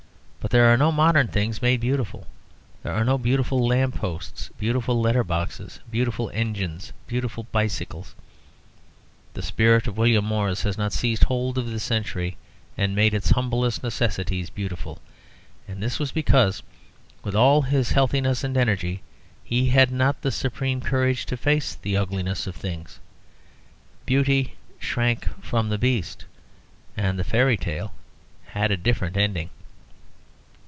[0.43, 2.25] But there are no modern things made beautiful.
[2.81, 8.15] There are no beautiful lamp posts, beautiful letter boxes, beautiful engines, beautiful bicycles.
[9.35, 12.37] The spirit of William Morris has not seized hold of the century
[12.75, 14.97] and made its humblest necessities beautiful.
[15.67, 16.63] And this was because,
[17.23, 19.03] with all his healthiness and energy,
[19.43, 22.99] he had not the supreme courage to face the ugliness of things;
[24.07, 26.25] Beauty shrank from the Beast
[26.97, 27.93] and the fairy tale
[28.47, 29.51] had a different ending.